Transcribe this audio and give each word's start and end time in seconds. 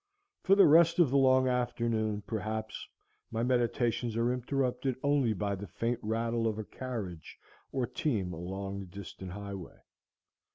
For 0.41 0.55
the 0.55 0.65
rest 0.65 0.97
of 0.97 1.11
the 1.11 1.17
long 1.19 1.47
afternoon, 1.47 2.23
perhaps, 2.25 2.87
my 3.29 3.43
meditations 3.43 4.17
are 4.17 4.33
interrupted 4.33 4.95
only 5.03 5.31
by 5.33 5.53
the 5.53 5.67
faint 5.67 5.99
rattle 6.01 6.47
of 6.47 6.57
a 6.57 6.63
carriage 6.63 7.37
or 7.71 7.85
team 7.85 8.33
along 8.33 8.79
the 8.79 8.87
distant 8.87 9.33
highway. 9.33 9.77